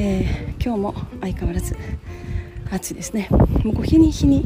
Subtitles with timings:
[0.00, 1.76] えー、今日も相変わらず
[2.70, 3.26] 暑いですね。
[3.64, 4.44] もうこう日に日に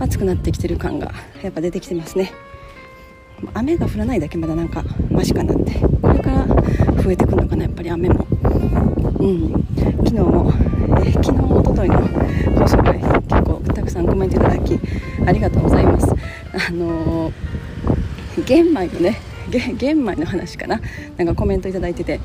[0.00, 2.32] 暑くなってきてる感がやっぱ出てきてますね。
[3.52, 5.72] 雨が降らないだけまだなんかマシかなって。
[6.00, 6.46] これから
[7.02, 8.26] 増えてくるのかなやっぱり雨も。
[9.18, 9.52] うん。
[9.76, 11.98] 昨日も、えー、昨日おとといの
[12.58, 14.80] 放送回結構たくさんコメントいただき
[15.26, 16.06] ありがとうございます。
[16.10, 19.20] あのー、玄米のね
[19.50, 20.80] 玄米の話かな。
[21.18, 22.20] なんかコメント頂いてて。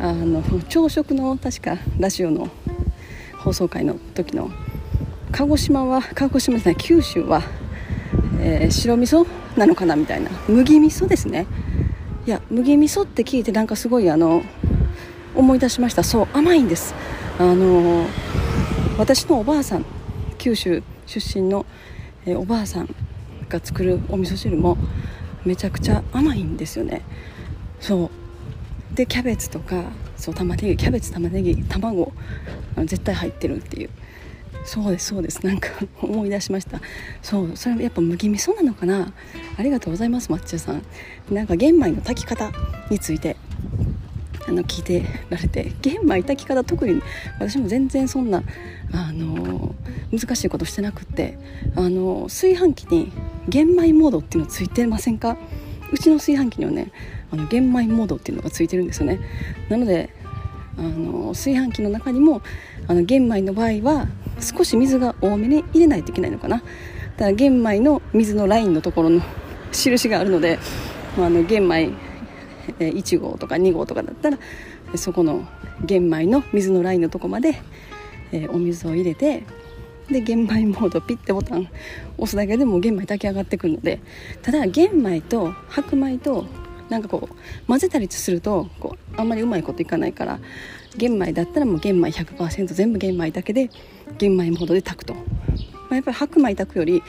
[0.00, 2.48] あの朝食の確かラジオの
[3.38, 4.48] 放送回の時の
[5.32, 7.42] 鹿児島は鹿児島じゃない九州は、
[8.40, 9.26] えー、白味噌
[9.56, 10.30] なのかなみたいな。
[10.48, 11.46] 麦味噌ですね。
[12.26, 14.42] いや麦味噌って聞いてなんかすごいあの
[15.34, 16.04] 思い出しました。
[16.04, 16.94] そう甘いんです。
[17.38, 18.06] あの
[18.98, 19.84] 私のおばあさん
[20.38, 21.66] 九州出身の、
[22.24, 22.94] えー、おばあさん
[23.48, 24.78] が作るお味噌汁も
[25.44, 27.02] めちゃくちゃ甘いんですよね。
[27.80, 28.27] そう。
[28.98, 29.84] でキャベツとか
[30.16, 32.12] そう玉ねぎキャベツ玉ねぎ卵
[32.84, 33.90] 絶対入ってるっていう。
[34.64, 35.46] そうですそうです。
[35.46, 35.68] なんか
[36.02, 36.80] 思い出しました。
[37.22, 39.12] そうそれやっぱ麦味噌なのかな？
[39.56, 40.82] ありがとうございます抹茶さん。
[41.30, 42.50] なんか玄米の炊き方
[42.90, 43.36] について
[44.48, 45.72] あの聞いてられて。
[45.80, 47.00] 玄米炊き方特に
[47.38, 48.42] 私も全然そんな
[48.90, 49.76] あの
[50.10, 51.38] 難しいことしてなくって
[51.76, 53.12] あの炊飯器に
[53.48, 55.36] 玄米モードっていうのついてませんか？
[55.92, 56.92] うちの炊飯器にはね
[57.30, 59.20] あの玄米モードっていうのがついてるんですよね。
[59.68, 60.10] なので
[60.76, 62.40] あの炊飯器の中にも
[62.86, 64.06] あの玄米の場合は
[64.40, 66.58] 少し水が多めに入れないといけないのかな。
[66.58, 69.22] だから玄米の水のラインのところの
[69.72, 70.58] 印があるので、
[71.16, 71.90] まあ、あの玄米
[72.78, 74.38] 1号とか2号とかだったら
[74.94, 75.46] そこの
[75.84, 77.60] 玄米の水のラインのとこまで、
[78.32, 79.42] えー、お水を入れて
[80.10, 81.68] で玄米モードピッてボタン
[82.16, 84.00] 押すだけでも玄米炊き上がってくるので
[84.42, 86.46] ただ玄米と白米と
[86.88, 90.40] なんかこう混ぜたりするとこうあんまりうまいこといかないから
[90.96, 93.70] 玄米だったらもう玄米100%全部玄米だけで
[94.16, 95.20] 玄米モードで炊くと、ま
[95.90, 97.02] あ、やっぱり白米炊くより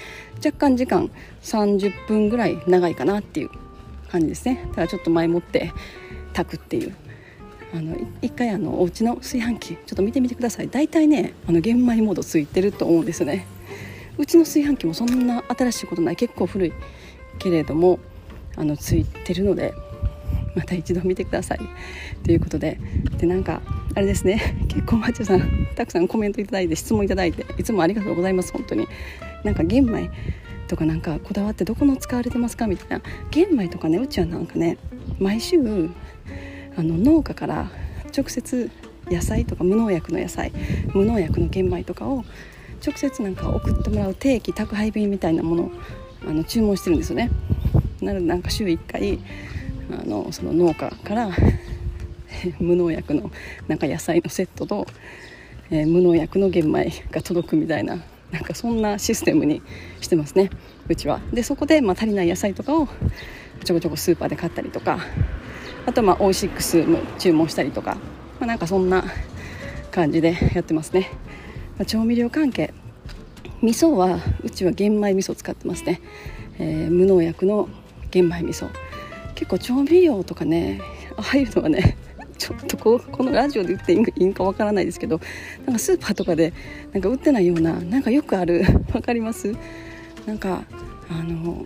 [0.44, 1.10] 若干時間
[1.42, 3.50] 30分ぐらい長いかなっていう
[4.10, 4.66] 感じですね。
[4.76, 5.72] ただちょっと前もって
[6.34, 6.96] 炊くっていう。
[7.74, 10.70] あの一回あのお家の炊飯器ちょっと見てみてください。
[10.70, 13.46] 大体ねあの玄米モードついてると思うんですね。
[14.18, 16.16] うちの炊飯器もそんな新しいことない。
[16.16, 16.74] 結構古い
[17.38, 18.00] けれども
[18.56, 19.74] あのついてるので
[20.56, 21.60] また一度見てください。
[22.24, 22.80] ということで
[23.18, 23.62] でなんか
[23.96, 24.66] あれですね。
[24.68, 28.52] 結構マッチョさんたくさんコメントいただいて質問いただいていつもありがとうございます。
[28.52, 28.88] 本当に。
[29.44, 30.10] なんか玄米
[30.68, 32.68] とかなんかこだわってどこの使われてますか？
[32.68, 33.02] みたいな。
[33.32, 34.78] 玄米とかねうちはなんかね
[35.20, 35.58] 毎週
[36.80, 37.70] あの農家から
[38.16, 38.72] 直接
[39.08, 40.54] 野菜とか無農薬の野菜
[40.94, 42.24] 無農薬の玄米とかを
[42.86, 45.72] 直接なんか送ってもらう定期宅配便みたいなものを
[46.26, 47.30] あの注文してるんですよね。
[48.02, 49.20] なのでなんか週1回
[49.92, 51.32] あのその農家から
[52.60, 53.30] 無農薬の
[53.68, 54.88] なんか野菜のセットと、
[55.72, 58.02] えー、無農薬の玄米が届くみたいな
[58.32, 59.62] なんかそんなシステムに
[60.00, 60.50] してますね
[60.88, 61.20] うちは。
[61.34, 62.88] でそこで、まあ、足りない野菜とかを
[63.66, 65.00] ちょこちょこスーパーで買ったりとか
[65.86, 67.96] あとまあオイシックスも注文したりとか、
[68.40, 69.04] まあ、なんかそんな
[69.92, 71.10] 感じでやってますね、
[71.78, 72.74] まあ、調味料関係。
[73.62, 76.02] 味噌はうちは玄米味噌使ってますね、
[76.60, 77.68] えー、無農薬の
[78.12, 78.70] 玄米味噌。
[79.36, 80.82] 結構調味料とかね
[81.18, 81.98] ああいうのはね
[82.38, 85.20] ちょっとここのラジオで言っていいんかわからないですけど
[85.66, 86.54] なんかスーパーとかで
[86.94, 89.54] なんか売ってないようななんかよくある分かります？
[90.26, 90.64] なんか
[91.10, 91.66] あの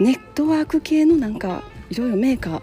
[0.00, 2.62] ネットワーク系のなんかいろいろメーカー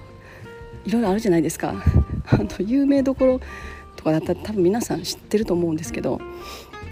[0.86, 1.84] いろいろあるじゃないですか。
[2.32, 3.40] あの有名どころ
[3.96, 6.22] とかだったら多分皆さん知ってると思うんですけど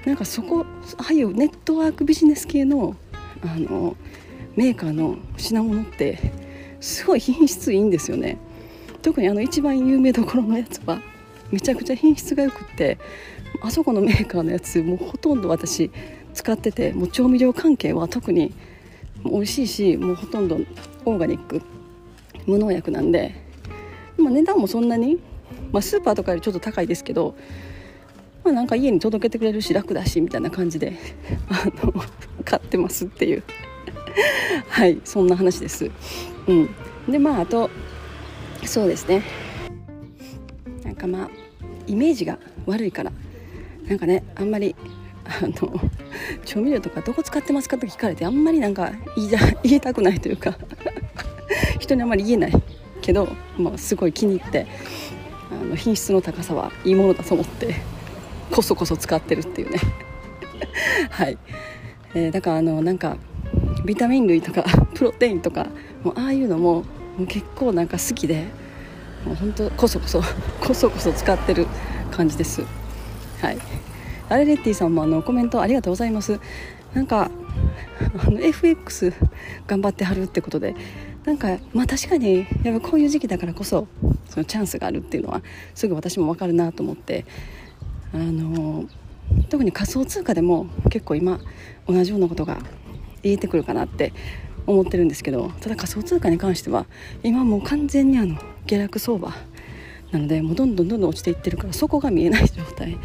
[0.05, 0.65] なんかそこ
[0.97, 2.95] ああいうネットワークビジネス系の
[3.41, 3.95] あの
[4.55, 6.17] メーカーの品物って
[6.79, 8.37] すごい品質いいんですよね。
[9.01, 10.99] 特にあの一番有名どころのやつは
[11.51, 12.97] めちゃくちゃ品質がよくって
[13.61, 15.91] あそこのメーカーのやつもうほとんど私
[16.33, 18.53] 使っててもう調味料関係は特に
[19.23, 20.57] 美味しいしもうほとんど
[21.05, 21.61] オーガニック
[22.45, 23.46] 無農薬なんで、
[24.17, 25.19] まあ、値段もそんなに、
[25.71, 27.35] まあ、スーパーとかよりちょっと高いですけど、
[28.43, 30.93] まあ、なんか家に届けてくれるし楽だしみたいな感じで
[31.49, 31.93] あの
[32.45, 33.43] 買ってますっていう。
[34.69, 35.91] はいそんな話です。
[36.47, 36.69] うん、
[37.09, 37.69] でまああと
[38.63, 39.23] そうですね。
[40.83, 41.29] なんかまあ
[41.85, 43.11] イメージが悪いから
[43.87, 44.75] なんかねあんまり
[45.25, 45.79] あの
[46.45, 49.29] 調味料とかどこ使ってますかって聞かれてあんまりなんか言い
[49.63, 50.57] 言いたくないというか
[51.79, 52.63] 人にあんまり言えない。
[53.07, 54.67] けど、まあ、すごい気に入って
[55.49, 57.75] あの品質の高さはいいものだと思って
[58.51, 59.79] こそこそ使ってるっていうね。
[61.09, 61.37] はい、
[62.13, 63.15] えー、だからあのなんか
[63.85, 65.67] ビタミン類とか プロテインとか
[66.03, 66.83] もうああいうのも
[67.17, 68.43] もう結構なんか好きで
[69.25, 70.21] もう本当こそこそ
[70.59, 71.65] こそこそ使ってる
[72.11, 72.61] 感じです。
[73.41, 73.57] はい。
[74.27, 76.41] アレレッティさんもあのコメントありがとうございます。
[76.93, 77.31] なんか
[78.19, 79.13] あの FX
[79.65, 80.75] 頑張ってはるってことで
[81.27, 83.85] なんかまあ確かにやっぱこういう時期だからこそ
[84.29, 85.41] そのチャンスがあるっていうのは
[85.75, 87.25] すぐ私も分かるなと思って
[88.13, 88.85] あの
[89.49, 91.41] 特に仮想通貨でも結構今
[91.85, 92.59] 同じようなことが
[93.23, 94.13] 言えてくるかなって
[94.65, 96.85] 思ってるんですけどただ仮想通貨に関しては
[97.23, 99.33] 今もう完全にあの下落相場
[100.13, 102.97] なのでもうどんどんどんどん落ちていってるから底が見えない状態。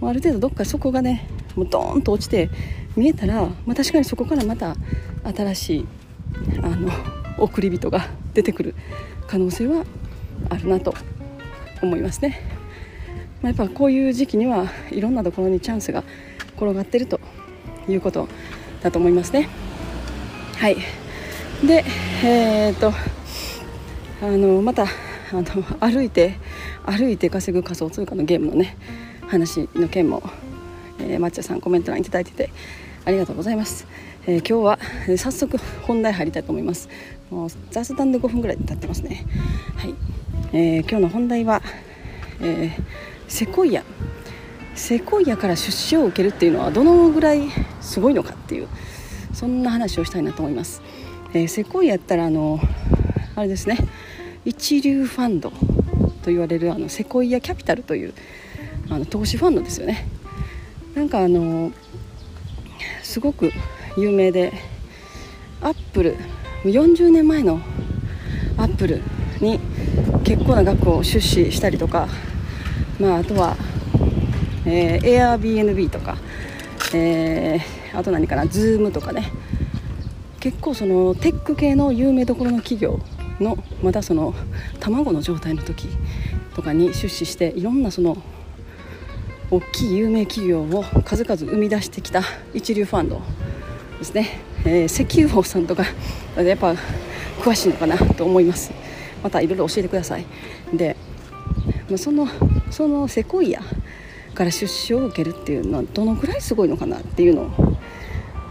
[0.00, 1.26] ある程度どっか底がね
[1.56, 2.50] もうドーンと落ちて
[2.94, 4.76] 見えたら、まあ、確かにそこからまた
[5.24, 5.86] 新しい
[6.62, 8.74] あの送り人が出てくる
[9.26, 9.84] 可能性は
[10.50, 10.94] あるなと
[11.82, 12.40] 思いますね、
[13.42, 16.04] まあ、やっぱこういう時期にはいろんなところにチャンスが
[16.56, 17.20] 転がってると
[17.88, 18.28] いうこと
[18.82, 19.48] だと思いますね。
[20.56, 20.76] はい。
[21.66, 21.84] で
[22.22, 22.92] えー、っと
[24.22, 24.86] あのまたあ
[25.32, 26.36] の歩いて
[26.84, 28.76] 歩いて稼ぐ仮想通貨のゲームのね
[29.26, 30.22] 話の件も、
[30.98, 32.50] えー、抹茶さんコメント欄いただいてて
[33.04, 33.86] ありがとうございます、
[34.26, 34.78] えー、今日は、
[35.18, 36.88] 早速本題入りたいと思います。
[37.30, 39.26] もう雑談で5分ぐらい経ってますね。
[39.76, 39.94] はい、
[40.54, 41.60] えー、今日の本題は、
[42.40, 42.70] え
[43.28, 43.84] セコイア。
[44.74, 47.42] セコイアから出資を受けるっていうのはどのぐらい
[47.82, 48.68] すごいのかっていう
[49.32, 50.82] そんな話をしたいなと思います、
[51.34, 52.58] えセコイアやったらあの
[53.36, 53.76] あれですね。
[54.46, 55.56] 一流ファンドと
[56.26, 58.14] 言われるあのセコイアキャピタルという
[58.88, 60.06] あの投資ファンドですよね。
[60.94, 61.72] なんかあの
[63.02, 63.52] すごく
[63.96, 64.52] 有名で
[65.60, 66.16] アップル
[66.64, 67.60] 40年前の
[68.56, 69.02] アップル
[69.40, 69.60] に
[70.24, 72.08] 結構な額を出資したりとか、
[72.98, 73.56] まあ、あとは、
[74.64, 76.16] えー、Airbnb とか、
[76.94, 79.30] えー、あと何かな Zoom とかね。
[80.40, 83.00] 結構そのテック系の有名どころの企業
[83.40, 84.34] のまだその
[84.78, 85.88] 卵の状態の時
[86.54, 88.18] とかに出資していろんなその
[89.50, 93.22] 大きい有名企業を数々生み出してきた一流ファンド。
[93.98, 95.84] ですね、えー、石油王さんとか
[96.36, 96.74] やっぱ
[97.40, 98.72] 詳しいのかなと思います。
[99.22, 100.26] またいろいろ教えてください。
[100.72, 100.96] で
[101.96, 102.28] その
[102.70, 103.60] そのセコイア
[104.34, 107.76] から出資を受けるっていうのはどのくらいすごいのかなっていうのを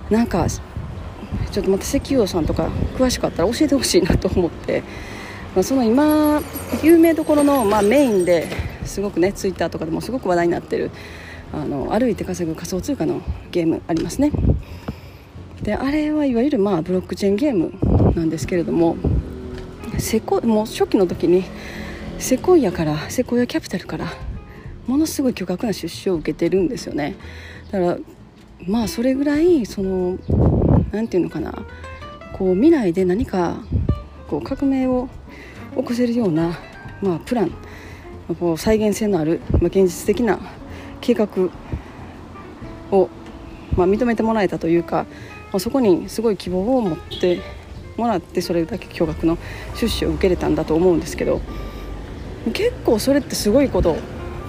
[0.10, 4.81] なんかちょっとまた石油王さんとか詳しかったら教えてほしいなと思って、
[5.56, 6.42] まあ、その今
[6.81, 8.48] 有名どころの、まあ、メインで
[8.86, 10.92] すごくねツイッターとかでもすごく話題になってる
[11.51, 14.31] あの歩いて稼ぐ仮想通貨のゲームありますね。
[15.63, 17.74] であれはいわゆるまあブロックチェーンゲーム
[18.15, 18.98] なんですけれども
[19.98, 21.45] セコもう初期の時に
[22.19, 24.07] セコイアからセコイアキャピタルから
[24.88, 27.15] ものすごい巨額な出資を受けてるんですよね。
[27.71, 27.98] だから
[28.68, 30.19] まあそれぐらいその
[30.92, 31.65] 何て言うのかな
[32.33, 33.63] こう未来で何か
[34.27, 35.07] こう革命を
[35.75, 36.60] 起こせるような、
[37.01, 37.51] まあ、プラン
[38.39, 40.39] こう再現性のある、まあ、現実的な
[41.01, 41.27] 計画
[42.91, 43.10] を、
[43.75, 45.05] まあ、認めてもらえたというか、
[45.57, 47.41] あ、そこにすごい希望を持って
[47.98, 49.38] もらってそれだけ巨額の
[49.75, 51.41] 出資を受けれたんだと思うんですけど
[52.53, 53.98] 結構それってすごいこと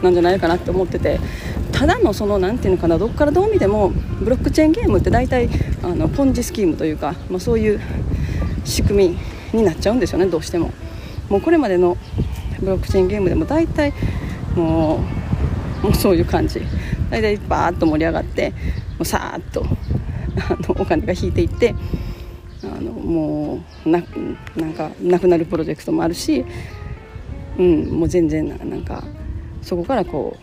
[0.02, 1.20] なんじゃないかなって思ってて
[1.72, 5.48] ただのその何て言うのかなどこからどう見てもブロックチェーンゲームって大体
[5.82, 7.80] あのポンジスキームというか、まあ、そういう
[8.64, 9.16] 仕組
[9.52, 10.72] みになっちゃうんですよねどうしても。
[11.28, 11.96] もうこれまでの
[12.60, 13.92] ブロックチェーンゲームでも大体
[14.54, 15.00] も
[15.82, 16.60] うもうそういう感じ
[17.10, 18.56] 大体バーッと盛り上がっても
[19.00, 19.64] うさーっと
[20.36, 21.74] あのお金が引いていって
[22.62, 24.02] あのもうな
[24.56, 26.44] なんかなくなるプロジェクトもあるし、
[27.58, 29.04] うん、もう全然なんか
[29.62, 30.36] そこからこ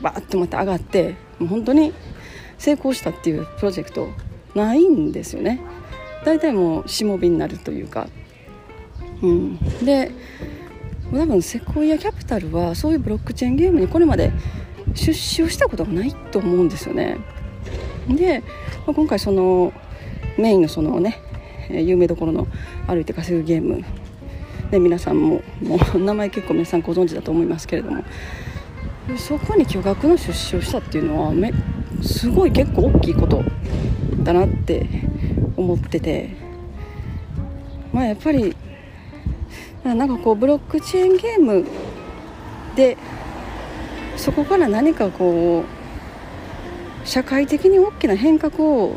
[0.00, 1.92] うバーッとまた上がってもう本当に
[2.58, 4.08] 成功したっていうプロジェクト
[4.54, 5.60] ないんですよね。
[6.24, 8.08] 大体もうしもべになるというか、
[9.22, 10.10] うん、で
[11.12, 14.32] 多分セコイアキャピタルはそういうブロックチェーンゲームにこれまで
[14.94, 17.18] 出資をしたことがないと思うんですよね。
[18.08, 18.40] で、
[18.86, 19.72] まあ、今回その
[20.38, 21.18] メインのそのね
[21.70, 22.46] 有名どころの
[22.86, 23.84] 歩いて稼ぐゲーム。
[24.70, 28.02] で皆さんももう 名前結構皆さんご存知だと思いますけれども。
[29.16, 31.52] そこに巨額の出資をしたっていうのはめ
[32.00, 33.44] すごい結構大きいこと
[34.22, 34.86] だなって
[35.56, 36.44] 思ってて。
[37.92, 38.56] まあやっぱり
[39.84, 41.64] なんかこうブロックチェーンゲーム
[42.74, 42.96] で
[44.16, 45.83] そこから何かこう
[47.04, 48.96] 社会的に大きな変革を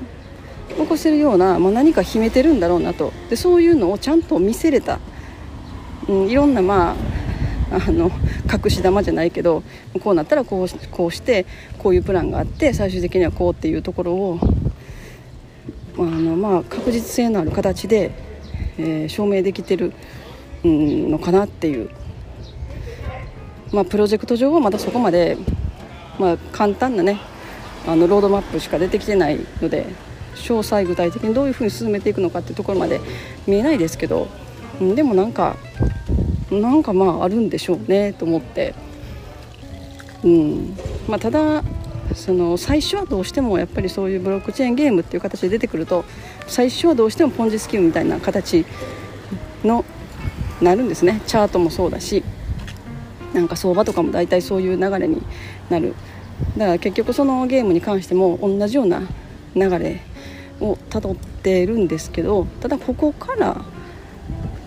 [0.69, 3.11] 起こせるような、まあ、何か秘めてるんだろうなと。
[3.29, 4.99] でそういうのをちゃんと見せれた、
[6.07, 6.95] うん、いろんなまあ
[7.69, 8.09] あの
[8.51, 9.61] 隠し玉じゃないけど
[10.01, 11.45] こうなったらこうこうして
[11.77, 14.39] こういうプランがあって最終的にはこうっていうところを
[15.97, 18.11] まあの、まあ、確実性のある形で、
[18.77, 19.93] えー、証明できてる、
[20.63, 21.89] うん、のかなっていう、
[23.73, 25.37] まあ、プロジェクト上はまだそこまで、
[26.19, 27.19] まあ、簡単なね
[27.88, 29.86] あのロードマップしか出てきてないので
[30.36, 33.00] 詳細具体的にどういうふうに進めていくのかっていうところまで
[33.48, 34.27] 見えないですけど、
[34.96, 35.56] でもなんか
[36.51, 38.75] なんかまああるんでしょうねと思って、
[40.24, 40.77] うん。
[41.08, 41.63] まあ、ただ
[42.13, 46.06] その最初はどうしてもやっぱりそういうブロックチェーンゲームっていう形で出てくると
[46.48, 48.65] 最初はどうしてもポンジスキームみたいな形
[49.63, 49.84] の
[50.62, 51.22] なるんですね。
[51.25, 52.24] チャートもそうだし
[53.34, 55.22] なんか相場とかも大体そういう流れに
[55.70, 55.96] なる。
[56.58, 59.01] だから結局そのゲームに関しても同じような
[59.56, 60.01] 流れ
[60.60, 63.63] をたどってるんですけどただここから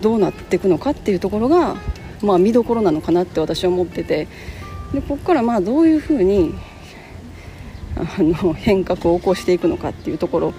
[0.01, 1.75] どうなっていくのかっていうところが、
[2.21, 4.27] まあ、見どころなのかなって私は思ってて
[4.93, 6.53] でここからまあどういうふうに
[7.95, 10.53] あの変革を起こしていくのかっていうところ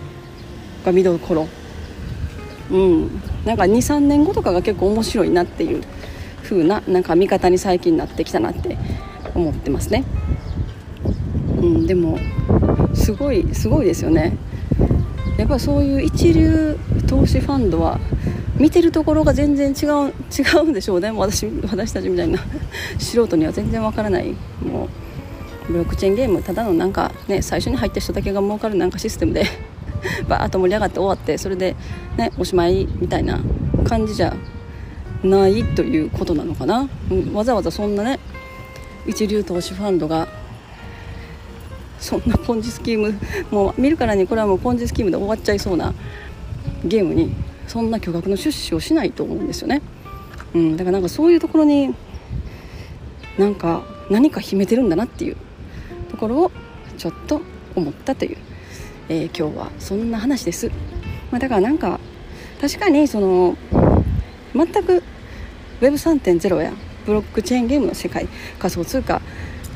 [0.85, 1.49] が見どころ
[2.71, 5.83] うんなんか23年後とかが結構面白いなっていう
[6.43, 8.79] 風ななんか見方に最近なってきたなって
[9.35, 10.05] 思ってますね。
[11.63, 12.19] うん、でも
[12.93, 14.37] すごいすごいですよね。
[15.39, 16.79] やっぱりそういう一流
[17.09, 17.99] 投資ファンドは
[18.57, 21.11] 見てるところが全然違う違うんでしょうね。
[21.11, 22.39] 私私たちみたいな
[22.99, 24.35] 素人には全然わからない。
[24.61, 24.89] も
[25.69, 29.47] うブロックチェーンゲームただのなんかね最初に入った人だけが儲かるなんかシステムで
[30.29, 31.77] バーッと盛り上がって終わってそれで
[32.17, 33.41] ねおしまいみたいな
[33.85, 34.35] 感じじゃ
[35.23, 38.19] ないということなのかな、うん、わざわざそんなね
[39.07, 40.27] 一流投資ファンドが
[42.03, 43.15] そんなポンジスキーム
[43.51, 45.95] もう見るからにこれはもうポンジスキームで終わっちゃいそうな
[46.85, 47.33] ゲームに
[47.69, 49.83] そんな巨額の出資をしないと思うんですよね、
[50.53, 51.95] うん、だからなんかそういうところに
[53.39, 55.37] なんか何か秘めてるんだなっていう
[56.11, 56.51] ところを
[56.99, 57.41] ちょっと
[57.77, 58.37] 思ったという、
[59.09, 60.71] えー、今日はそんな話です、
[61.31, 62.01] まあ、だからなんか
[62.61, 63.57] 確かにその
[64.55, 65.03] 全く
[65.81, 66.73] Web3.0 や
[67.07, 68.29] ブロックチェーンゲームの世界
[68.59, 69.23] 仮想通貨、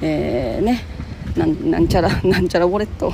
[0.03, 0.96] えー、ね
[1.37, 3.13] なんちゃら なんちゃらウォレット。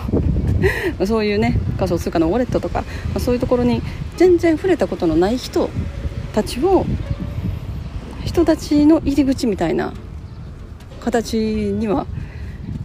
[1.06, 2.86] そういうね仮想通貨のウォレットとか、ま
[3.16, 3.82] あ、そういうところに
[4.16, 5.68] 全然触れたことのない人
[6.32, 6.86] たちを
[8.24, 9.92] 人たちの入り口みたいな
[11.00, 12.06] 形には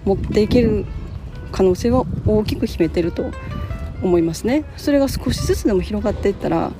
[0.06, 0.86] 持っていける
[1.52, 3.32] 可能性は大きく秘めてると
[4.02, 4.64] 思いますね。
[4.76, 6.72] それが少しずつでも広がっていったら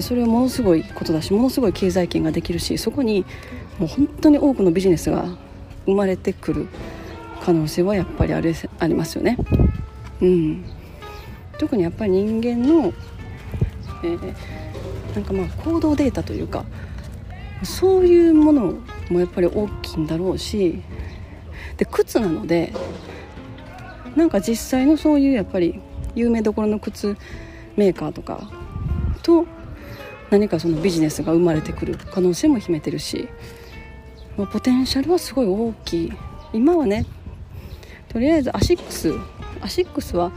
[0.00, 3.24] それはものすごいことだしものすごい経済圏ができるしそこに
[3.78, 5.26] もう本当に多くのビジネスが
[5.86, 6.68] 生まれてくる。
[7.44, 9.36] 可能性はやっぱりありありますよね。
[10.22, 10.64] うん、
[11.58, 12.92] 特にやっぱり人間の、
[14.02, 14.34] えー、
[15.14, 16.64] なんかまあ行動データというか
[17.62, 18.74] そういうもの
[19.10, 20.82] もやっぱり大きいんだろうし
[21.76, 22.72] で靴なので
[24.16, 25.80] なんか実際のそういうやっぱり
[26.14, 27.16] 有名どころの靴
[27.76, 28.50] メーカーとか
[29.22, 29.46] と
[30.30, 33.28] 何かそのビジネスが生まれてくる可能性も秘めてるし、
[34.36, 36.12] まあ、ポテンシャルはすごい大きい
[36.52, 37.04] 今はね
[38.14, 39.12] とりあえずアシックス
[39.60, 40.30] アシックスは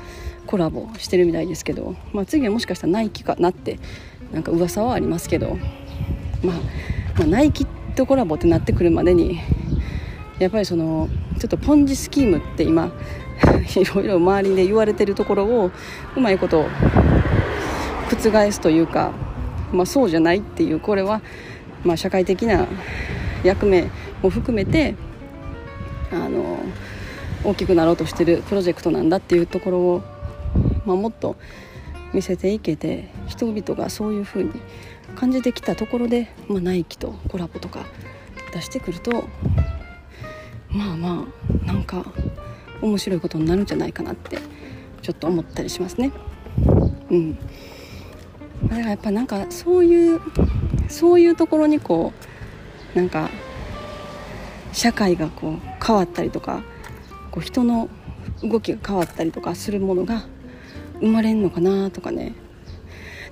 [0.47, 3.77] コラボしてるみたいですけど、まあ、次はもしかしたらナイキかなって
[4.33, 5.57] なんか噂はありますけど、
[6.43, 6.55] まあ、
[7.19, 9.39] まあ、ナイキとコラボってなってくるまでに
[10.39, 11.07] やっぱりその
[11.37, 12.91] ちょっとポンジスキームって今
[13.79, 15.71] いろいろ周りで言われてるところを
[16.15, 16.65] うまいこと
[18.09, 19.11] 覆すというか、
[19.71, 21.21] まあ、そうじゃないっていうこれは、
[21.83, 22.65] まあ、社会的な
[23.43, 23.87] 役目
[24.23, 24.95] も含めて
[26.11, 26.57] あの
[27.43, 30.03] 大きくなろうとしてるプロジェクトなんだっていうところを、
[30.85, 31.35] まあ、もっと
[32.13, 34.51] 見せていけて人々がそういうふうに
[35.15, 37.85] 感じてきたところで、まあ、ナイキとコラボとか
[38.53, 39.27] 出してくると
[40.69, 41.27] まあま
[41.63, 42.05] あなんか
[42.81, 44.37] 面白いことになるんじゃないかなって
[45.01, 46.11] ちょっと思ったりしますね。
[47.09, 47.39] うん、だ
[48.69, 50.21] からやっぱなんかそういう
[50.89, 52.13] そういうところにこ
[52.93, 53.29] うなんか
[54.73, 56.61] 社会がこう変わったりとか
[57.37, 57.87] こう人の
[58.41, 60.25] 動きが変わったりとかするものが
[60.99, 62.33] 生まれんのかなとかね。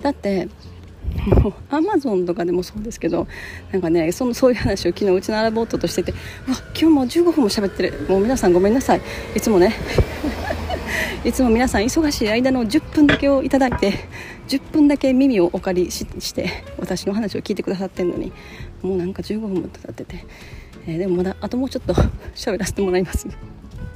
[0.04, 0.48] だって
[1.26, 3.26] もう アマゾンとかでもそうですけど
[3.72, 6.12] なんかねそのそういう話を昨日うちのアラボットとしてて
[6.48, 8.06] うわ今日も15分も喋ってる。
[8.08, 9.02] もう皆さんごめんなさい。
[9.36, 9.74] いつもね
[11.26, 13.92] いつも皆さん忙しい間の10分だけをいただいて
[14.48, 18.32] 10分だけ耳をお借りして私の話を聞いてくださってるのに
[18.84, 20.26] もうなんか15分も経ってて
[20.88, 21.94] えー、でもまだあともうちょっと
[22.36, 23.28] 喋らせてもらいます。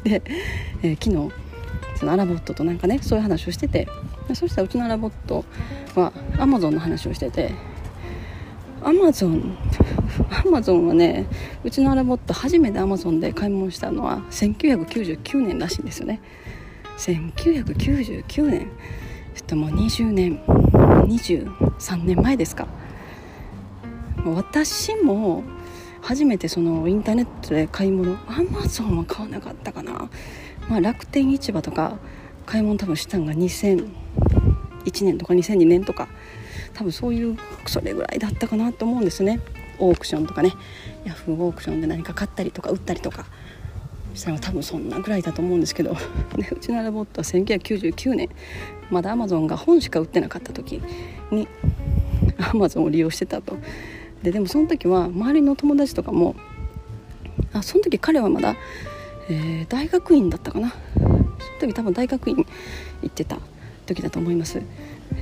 [0.04, 0.22] で、
[0.82, 1.34] えー、昨日
[2.00, 3.88] そのアラボットとなんかねそういう話をしてて
[4.34, 5.44] そしたらうちのアラボット
[5.96, 7.54] はアマゾンの話をしてて
[8.82, 9.58] アマゾン
[10.46, 11.28] アマゾンはね
[11.64, 16.22] うちのアラボット初めてアマゾンで買い物したのは1999年らしいんですよね。
[16.98, 18.68] 1999年。
[19.36, 22.68] ちょっともう20年23年前ですか。
[24.26, 25.44] 私も
[26.10, 30.10] 初めてそのインターネットで買い物アマゾンは買わなかったかな、
[30.68, 32.00] まあ、楽天市場とか
[32.48, 33.86] 買い物多分したのが2001
[35.06, 36.08] 年とか2002年とか。
[36.74, 37.38] 多分そういう
[37.68, 39.40] それぐらいだったかなと思うんですね。
[39.78, 40.54] オークションとかね。
[41.06, 43.28] ヤフーオークションで何か買ったりとか売ったりとか。
[44.16, 45.96] したら多分そんなぐらいだと思うんですけど。
[46.38, 48.30] で うちのアラボットは1999年。
[48.90, 50.82] まだアマゾンが本しか売ってなかった時
[51.30, 51.48] に
[52.40, 53.58] アマゾンを利用してたと。
[54.24, 56.36] ででもその時は周りの友達とかも
[57.54, 58.56] あその時彼はまだ、
[59.30, 60.74] えー、大学院だったかな。
[61.60, 62.46] その時多分大学院行
[63.08, 63.40] ってた
[63.86, 64.62] 時だと思います。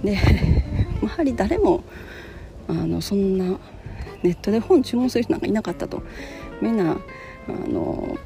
[0.03, 0.17] で
[1.01, 1.83] 周り誰も
[2.67, 3.57] あのそんな
[4.23, 6.03] ネットで本注文する人なんかいなかったと。
[6.61, 6.97] みんな
[7.47, 8.17] あの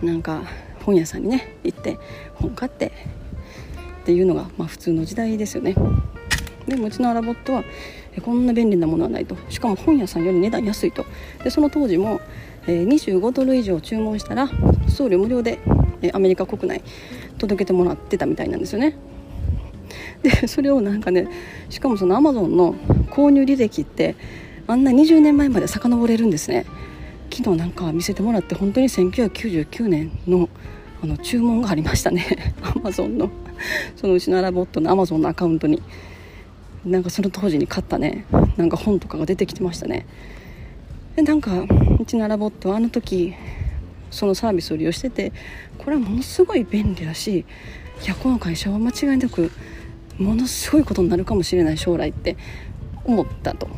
[0.00, 0.42] なんか
[0.84, 1.98] 本屋さんにね行って
[2.34, 2.92] 本買って
[4.02, 5.74] っていうのが、まあ、普通の時代ですよね。
[6.66, 7.64] でもうちのアラボットは
[8.20, 9.36] こんな便利なものはないと。
[9.48, 11.06] しかも本屋さんより値段安いと。
[11.42, 12.20] でその当時も、
[12.66, 14.48] えー、25ドル以上注文したら
[14.88, 15.58] 送料無料で、
[16.02, 16.82] えー、アメリカ国内
[17.38, 18.96] 届けてもらってたみたいなんですよね。
[20.22, 21.28] でそれをなんかね
[21.68, 22.74] しかもそのアマゾンの
[23.10, 24.14] 購入履歴って
[24.66, 26.66] あんな20年前まで遡れるんですね。
[27.30, 30.48] 昨日なんか見せてもらって本当に1999年の
[31.02, 32.24] あの注文がありましたね。
[32.62, 33.28] アマゾンの。
[33.96, 35.82] そのうちのアラボットのアマゾンのアカウントに。
[36.84, 38.24] なんかその当時に買ったね
[38.56, 40.06] なんか本とかが出てきてましたね。
[41.16, 41.62] でなんか
[42.00, 43.34] うちのアラボットはあの時
[44.10, 45.32] そのサービスを利用してて
[45.78, 47.44] これはものすごい便利だし
[48.02, 49.50] いやこの会社は間違いなく
[50.18, 52.36] ものすごいことになるかもしれない将来って
[53.04, 53.68] 思ったと。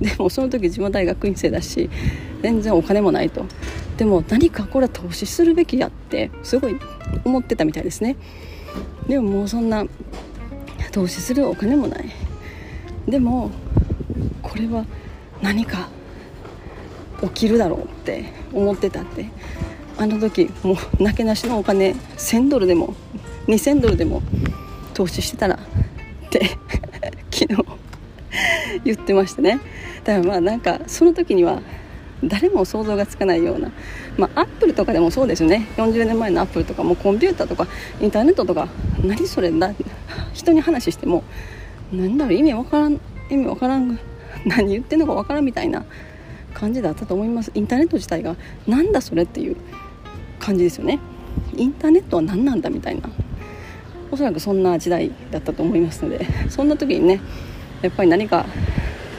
[0.00, 1.88] でもその時自分は大学院生だし
[2.42, 3.46] 全然お金もないと。
[3.96, 6.76] でも何かこれは投資するべきやってすごい
[7.24, 8.16] 思ってたみたいですね。
[9.08, 9.84] でももうそんな
[10.90, 12.04] 投資するお金もない。
[13.06, 13.50] でも
[14.42, 14.84] これは
[15.40, 15.88] 何か
[17.22, 19.26] 起きるだろうって思ってたって。
[19.98, 22.94] あの時もうなけなしのお金1000ドルでも
[23.46, 24.22] 2000ドルでも
[24.94, 26.58] 投資してたらって
[27.30, 27.64] 昨日
[28.84, 29.60] 言ってましたね。
[30.04, 31.60] だからまあなんかその時には
[32.24, 33.70] 誰も想像がつかないような
[34.16, 35.68] まあアップルとかでもそうですよね。
[35.76, 37.66] 40年前のアップルとかもコンピューターとか
[38.00, 38.68] インターネットとか
[39.04, 39.72] 何それだ？
[40.32, 41.22] 人に話しても
[41.92, 43.00] 何だろう意味わからん
[43.30, 43.98] 意味わからん
[44.46, 45.84] 何言ってんのかわからんみたいな
[46.54, 47.50] 感じだったと思います。
[47.54, 49.56] インターネット自体がなんだそれっていう
[50.38, 50.98] 感じですよね。
[51.56, 53.08] インターネットは何なんだみたいな。
[54.10, 57.18] おそらくそんな時代だったと思いますのでそんな時にね
[57.80, 58.44] やっぱり何か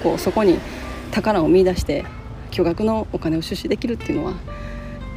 [0.04, 0.60] こうそこに
[1.10, 2.06] 宝を見いだして
[2.52, 4.34] 巨額のお金を出資できるっていうのは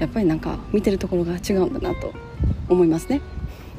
[0.00, 2.14] やっぱりなんか見てるところが違うんだなと
[2.70, 3.20] 思いますね。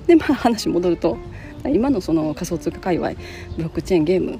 [0.05, 1.17] でまあ話戻ると
[1.65, 3.11] 今のその仮想通貨界隈
[3.55, 4.39] ブロックチェーンゲーム、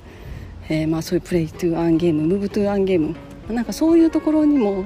[0.69, 3.15] えー、まあそういう Play to Earn ゲーム Move to Earn ゲーム
[3.53, 4.86] なんかそういうところにも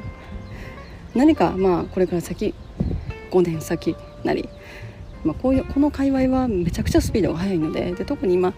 [1.13, 2.53] 何かまあこれから先
[3.31, 4.47] 5年先なり、
[5.23, 8.53] まあ、こういうこの界隈はめちゃくちゃスピードが速いのでで特に今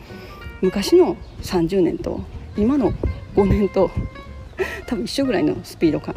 [0.62, 2.22] 昔の30年と
[2.58, 2.94] 今の
[3.36, 3.90] 5年と
[4.88, 6.16] 多分一緒ぐらいのスピード感。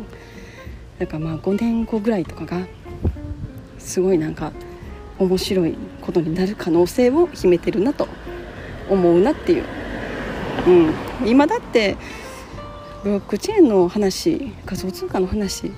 [0.98, 2.66] だからまあ5年後ぐらいとかが
[3.78, 4.52] すごいなんか
[5.18, 8.08] 面白いことになる可能性を秘めてるなと
[8.88, 9.64] 思うなっていう、
[10.66, 11.96] うん、今だって
[13.02, 15.72] ブロックチェーンの話仮想通貨の話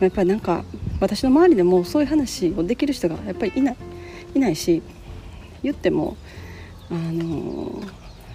[0.00, 0.64] やっぱりなんか
[1.00, 3.76] 私の周りでもそういう話をできる人がやっぱりいない
[4.34, 4.82] いないし
[5.62, 6.16] 言っても
[6.90, 7.82] あの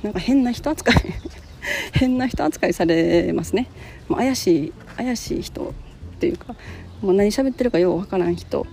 [0.04, 0.96] なんか変な人扱い
[1.94, 3.68] 変な人扱いされますね、
[4.08, 5.74] まあ、怪しい怪しい人
[6.16, 6.56] っていうか
[7.02, 8.66] もう何喋ってるかようわからん人。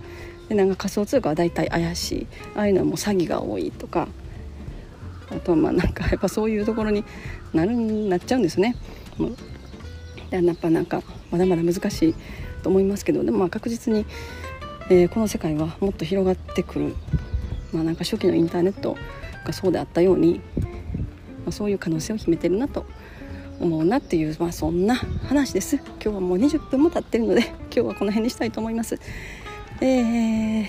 [0.49, 2.27] でなんか仮想通貨は大体怪しい。
[2.55, 4.07] ああいうのはもう詐欺が多いとか。
[5.31, 7.03] あとはまあなんか やっぱそういうところに
[7.53, 8.75] なるなっちゃうんですね。
[9.17, 9.35] もう
[10.29, 12.15] やっぱなんかまだまだ難しい
[12.61, 13.23] と思いますけど。
[13.23, 14.05] でもまあ確実に、
[14.89, 16.95] えー、この世界はもっと広がってくる、
[17.71, 18.97] まあ、なんか初期のインターネット
[19.45, 22.85] がそうであったように、まあ、そういう可能性を秘めてるなと
[23.59, 25.77] 思うなっていう、まあ、そんな話です。
[25.77, 28.99] 今日はもう20分も経ってるので今日はこの辺にしたいと思います。
[29.81, 30.65] えー、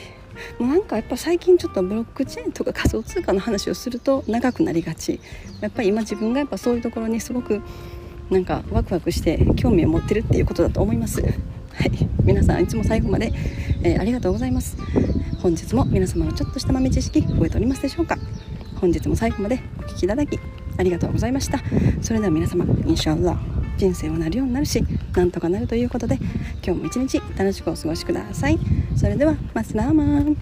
[0.58, 5.20] もうなんかやっぱ最近ちょっとブロックチェーンとか仮想通貨の話をすると長くなりがち。
[5.60, 7.62] やっぱり今自分がやっぱそういうところにすごく
[8.30, 11.22] なんかワクワクして興味を持ってるっていうことだと思います。
[11.22, 11.30] はい。
[12.24, 13.32] 皆さんいつも最後まで、
[13.82, 14.76] えー、ありがとうございます。
[15.40, 18.18] 本日も皆様のちょっとした豆知識覚えておりますでしょうか。
[18.80, 20.38] 本日も最後までお聴きいただき
[20.76, 21.58] ありがとうございました。
[22.02, 24.84] それでは皆様インシャアラ人生はなるようになるし
[25.14, 26.16] なんとかなるということで
[26.64, 28.58] 今日も一日楽しくお過ごしください。
[28.96, 30.36] それではマスラーマン。